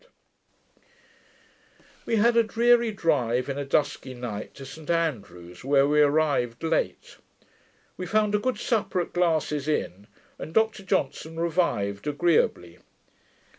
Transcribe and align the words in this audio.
]We 2.07 2.15
had 2.15 2.35
a 2.35 2.41
dreary 2.41 2.91
drive, 2.91 3.47
in 3.49 3.59
a 3.59 3.65
dusky 3.65 4.15
night, 4.15 4.55
to 4.55 4.65
St 4.65 4.89
Andrews, 4.89 5.63
where 5.63 5.87
we 5.87 6.01
arrived 6.01 6.63
late. 6.63 7.17
We 7.97 8.07
found 8.07 8.33
a 8.33 8.39
good 8.39 8.57
supper 8.57 8.99
at 9.01 9.13
Glass's 9.13 9.67
inn, 9.67 10.07
and 10.39 10.55
Dr 10.55 10.81
Johnson 10.81 11.39
revived 11.39 12.07
agreeably. 12.07 12.79